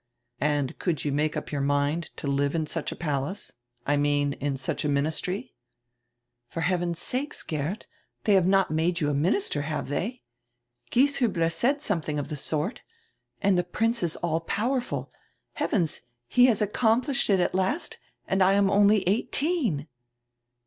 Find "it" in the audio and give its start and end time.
17.29-17.39